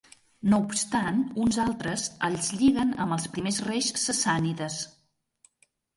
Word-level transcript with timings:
No 0.51 0.59
obstant 0.67 1.19
uns 1.43 1.59
altres 1.65 2.07
els 2.29 2.49
lliguen 2.61 2.97
amb 3.05 3.17
els 3.19 3.27
primers 3.37 3.61
reis 3.69 3.93
sassànides. 4.07 4.79